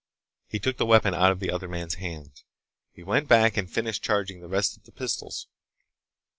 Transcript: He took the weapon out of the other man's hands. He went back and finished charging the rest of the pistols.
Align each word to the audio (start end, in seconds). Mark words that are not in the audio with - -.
He 0.47 0.57
took 0.57 0.77
the 0.77 0.85
weapon 0.87 1.13
out 1.13 1.31
of 1.31 1.39
the 1.39 1.51
other 1.51 1.67
man's 1.67 1.93
hands. 2.01 2.43
He 2.91 3.03
went 3.03 3.27
back 3.27 3.55
and 3.55 3.69
finished 3.69 4.03
charging 4.03 4.41
the 4.41 4.47
rest 4.47 4.75
of 4.75 4.81
the 4.85 4.91
pistols. 4.91 5.45